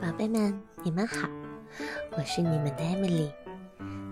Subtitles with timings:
[0.00, 1.28] 宝贝们，你们好，
[2.16, 3.30] 我是你们的 Emily。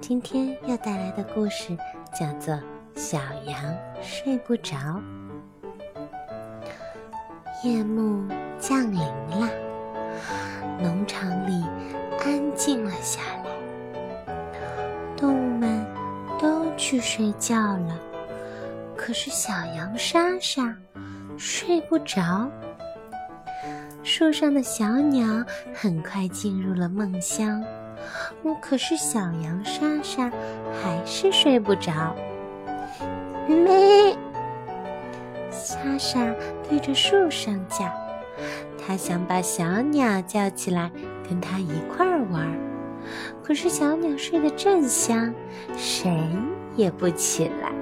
[0.00, 1.76] 今天要带来的故事
[2.12, 2.54] 叫做
[2.94, 3.56] 《小羊
[4.00, 4.76] 睡不着》。
[7.62, 8.26] 夜幕
[8.58, 9.48] 降临了，
[10.80, 11.64] 农场里
[12.24, 14.34] 安静了下来，
[15.16, 15.61] 动物
[16.82, 17.96] 去睡觉了，
[18.96, 20.76] 可是小羊莎莎
[21.38, 22.50] 睡不着。
[24.02, 27.64] 树上的小鸟很快进入了梦乡，
[28.60, 30.28] 可是小羊莎莎
[30.82, 32.16] 还是睡不着。
[33.46, 34.16] 咩！
[35.52, 36.18] 莎莎
[36.68, 37.88] 对着树上叫，
[38.76, 40.90] 她想把小鸟叫起来，
[41.28, 42.71] 跟它一块儿玩。
[43.42, 45.32] 可是小鸟睡得正香，
[45.76, 46.10] 谁
[46.76, 47.72] 也不起来。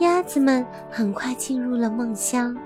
[0.00, 2.56] 鸭子们很快进入了梦乡。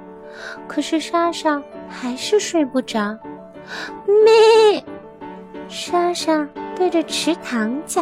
[0.68, 3.18] 可是莎莎还是睡不着，
[4.06, 4.84] 咩！
[5.68, 8.00] 莎莎对着池塘叫，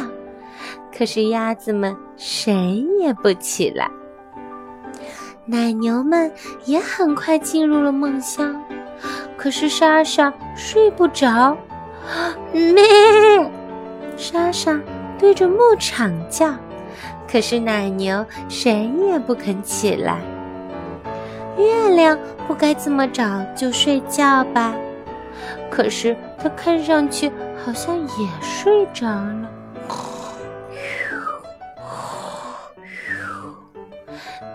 [0.95, 3.91] 可是鸭子们谁也不起来。
[5.47, 6.31] 奶牛们
[6.67, 8.63] 也很快进入了梦乡，
[9.39, 11.57] 可是莎莎睡不着，
[12.53, 12.85] 咩！
[14.31, 14.79] 莎莎
[15.19, 16.55] 对着牧场叫，
[17.27, 20.19] 可是奶牛谁也不肯起来。
[21.57, 23.25] 月亮不该这么早
[23.57, 24.75] 就睡觉吧？
[25.71, 27.33] 可是它看上去
[27.65, 29.51] 好像也睡着了。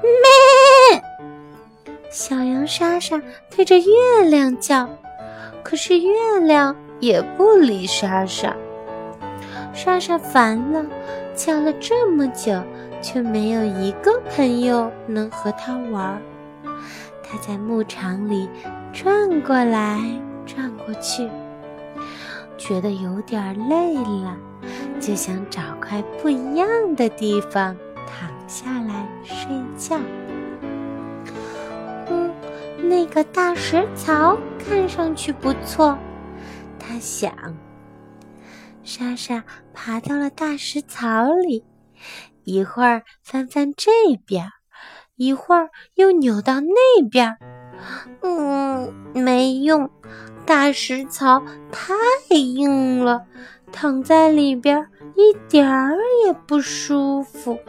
[0.03, 1.03] 咩！
[2.11, 4.87] 小羊莎莎对着月亮叫，
[5.63, 8.55] 可是月亮也不理莎莎。
[9.73, 10.85] 莎莎烦了，
[11.35, 12.61] 叫了这么久，
[13.01, 16.21] 却没有一个朋友能和它玩。
[17.23, 18.47] 他在牧场里
[18.93, 19.99] 转过来
[20.45, 21.27] 转过去，
[22.57, 24.37] 觉得有点累了，
[24.99, 29.97] 就想找块不一样的地方躺下来睡觉。
[32.09, 32.31] 嗯，
[32.77, 35.97] 那个大石槽看上去不错，
[36.77, 37.33] 他想。
[38.83, 41.63] 莎莎爬到了大石槽里，
[42.43, 43.91] 一会儿翻翻这
[44.25, 44.47] 边。
[45.15, 47.37] 一会儿又扭到那边，
[48.23, 49.89] 嗯，没用，
[50.43, 51.93] 大石槽太
[52.35, 53.23] 硬了，
[53.71, 55.95] 躺在里边一点儿
[56.25, 57.59] 也不舒服。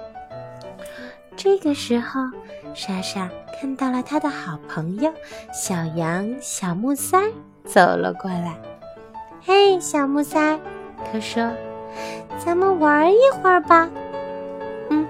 [1.36, 2.22] 这个时候，
[2.74, 5.12] 莎莎看到了她的好朋友
[5.52, 7.18] 小羊小木塞
[7.64, 8.58] 走了过来。
[9.42, 10.58] 嘿，小木塞，
[11.12, 11.50] 他说
[12.44, 13.88] ：“咱们玩一会儿吧。”
[14.90, 15.06] 嗯。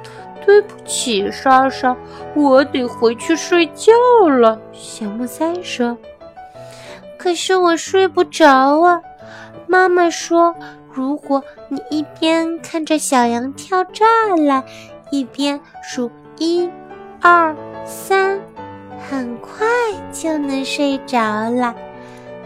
[0.47, 1.97] 对不起，莎莎，
[2.35, 3.95] 我得回去睡觉
[4.29, 4.61] 了。
[4.75, 5.97] 小木塞说
[7.17, 8.47] ：“可是我睡不着
[8.83, 9.01] 啊。”
[9.67, 10.55] 妈妈说
[10.93, 14.05] ：“如果你一边看着小羊跳栅
[14.47, 14.63] 栏，
[15.11, 16.69] 一边数一、
[17.23, 17.57] 二、
[17.87, 18.39] 三，
[19.11, 19.67] 很快
[20.13, 21.75] 就能睡着了。”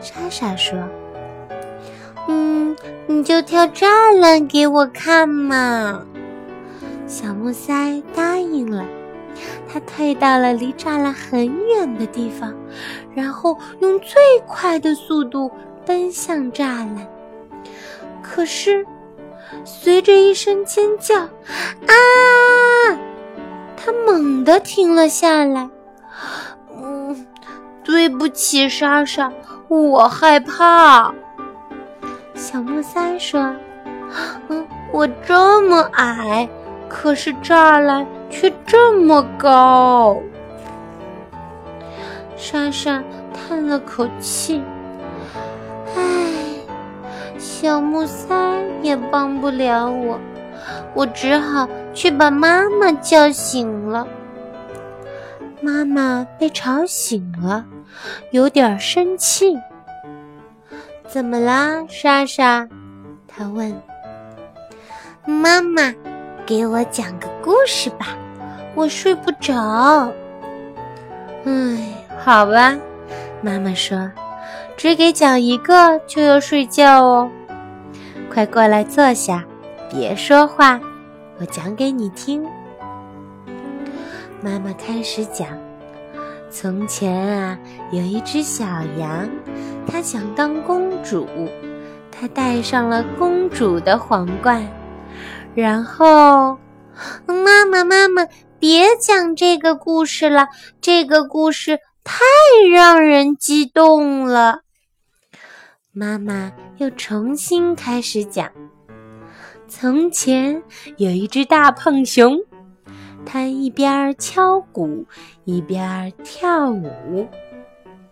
[0.00, 0.78] 莎莎说
[2.28, 2.58] ：“嗯，
[3.06, 6.03] 你就跳栅栏给我看嘛。”
[7.06, 8.84] 小木塞答应了，
[9.67, 12.55] 他退到了离栅栏很远的地方，
[13.15, 14.15] 然后用最
[14.47, 15.51] 快的速度
[15.87, 17.07] 奔向栅栏。
[18.23, 18.84] 可是，
[19.65, 21.28] 随着一声尖叫，啊！
[23.75, 25.71] 他猛地停了下来。
[26.77, 27.27] 嗯，
[27.83, 29.33] 对不起，莎莎，
[29.69, 31.15] 我害怕。
[32.50, 33.54] 小木塞说
[34.48, 36.48] ：“嗯，我这么矮。”
[36.88, 40.16] 可是栅栏却这么高，
[42.38, 43.03] 莎莎
[43.34, 44.62] 叹了口气
[45.94, 46.00] ：“唉，
[47.36, 48.34] 小木塞
[48.80, 50.19] 也帮不了我，
[50.94, 54.09] 我只好去把妈妈叫醒了。”
[55.60, 57.66] 妈妈被吵醒了，
[58.30, 59.54] 有点生气。
[61.09, 62.69] “怎么啦，莎莎？”
[63.27, 63.75] 她问。
[65.25, 65.93] “妈妈。”
[66.47, 68.16] 给我讲个故事吧，
[68.75, 70.10] 我睡不着。
[71.45, 71.78] 哎，
[72.19, 72.75] 好吧，
[73.43, 74.10] 妈妈说，
[74.75, 77.31] 只给讲一个就要睡觉哦。
[78.33, 79.45] 快过来坐下，
[79.91, 80.81] 别说话，
[81.39, 82.43] 我讲给你听。
[84.41, 85.49] 妈妈开始讲：
[86.51, 87.59] 从前啊，
[87.93, 88.65] 有一只小
[88.99, 89.28] 羊，
[89.91, 91.27] 她想当公主，
[92.13, 94.71] 她戴上了公主的皇冠。
[95.55, 96.59] 然后，
[97.27, 98.27] 妈，妈，妈妈，
[98.61, 100.49] 别讲这个故事了，
[100.81, 102.23] 这个故事太
[102.71, 104.61] 让人激动了。”
[105.91, 108.53] 妈妈又重新开始讲
[109.67, 110.63] ：“从前
[110.99, 112.39] 有一只大胖熊，
[113.25, 115.07] 它一边敲鼓
[115.45, 117.27] 一边跳舞。”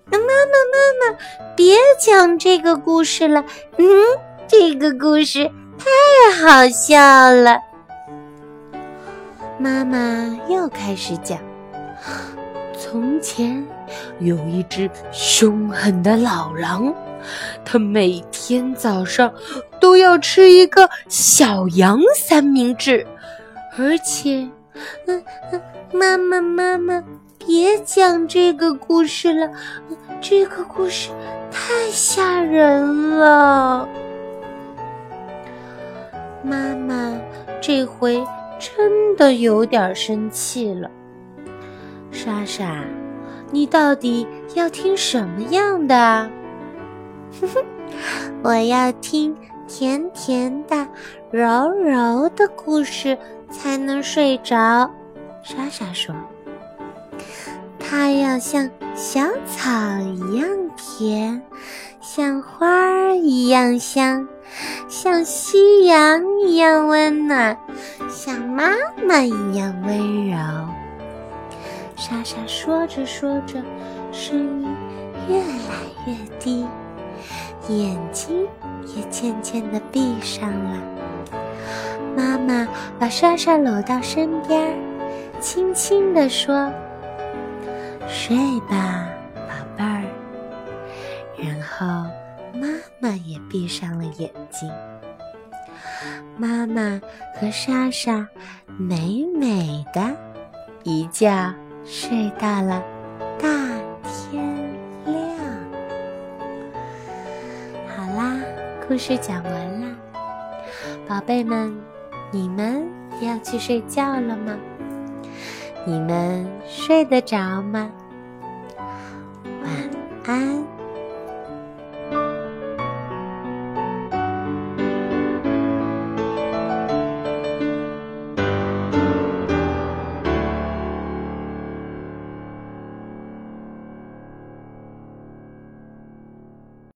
[0.08, 1.18] 妈妈，妈妈，
[1.56, 3.44] 别讲这个故事了。
[3.76, 3.86] 嗯，
[4.46, 7.58] 这个故事太好笑了。
[9.58, 9.98] 妈妈
[10.48, 11.38] 又开始讲：
[12.78, 13.66] 从前
[14.20, 16.94] 有一只凶狠的老狼，
[17.64, 19.32] 它每天早上
[19.80, 23.04] 都要吃一个小羊三明治，
[23.76, 24.48] 而且，
[25.06, 25.60] 嗯嗯，
[25.92, 27.02] 妈妈，妈妈。
[27.46, 29.48] 别讲这个故事了，
[30.20, 31.10] 这个故事
[31.48, 33.88] 太吓人了。
[36.42, 37.16] 妈妈
[37.60, 38.22] 这回
[38.58, 40.90] 真的有点生气了。
[42.10, 42.82] 莎莎，
[43.52, 46.28] 你到底要听什么样的？
[48.42, 49.36] 我要听
[49.68, 50.86] 甜甜的、
[51.30, 53.16] 柔柔的故事
[53.50, 54.90] 才能睡着。
[55.44, 56.12] 莎莎说。
[57.88, 61.40] 它要像小草一样甜，
[62.00, 64.26] 像花儿一样香，
[64.88, 67.56] 像夕阳一样温暖，
[68.10, 68.72] 像妈
[69.06, 70.36] 妈一样温柔。
[71.94, 73.62] 莎莎说着说着，
[74.10, 74.68] 声音
[75.28, 75.46] 越来
[76.06, 76.66] 越低，
[77.68, 78.48] 眼睛
[78.96, 80.82] 也渐渐地闭上了。
[82.16, 82.66] 妈妈
[82.98, 84.74] 把莎莎搂到身边，
[85.40, 86.68] 轻轻地说。
[88.08, 88.36] 睡
[88.68, 90.02] 吧，宝贝儿。
[91.36, 91.86] 然后
[92.54, 92.68] 妈
[92.98, 94.70] 妈也闭上了眼睛。
[96.36, 97.00] 妈妈
[97.34, 98.26] 和莎莎
[98.78, 100.14] 美美的
[100.82, 101.52] 一觉
[101.84, 102.82] 睡到了
[103.38, 103.48] 大
[104.04, 104.44] 天
[105.04, 105.16] 亮。
[107.96, 108.36] 好啦，
[108.86, 109.96] 故事讲完了，
[111.08, 111.74] 宝贝们，
[112.30, 112.86] 你们
[113.20, 114.56] 要去睡觉了吗？
[115.88, 117.88] 你们睡得着吗？